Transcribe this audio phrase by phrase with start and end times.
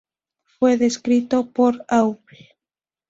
[0.57, 2.25] Fue descrito por Aubl.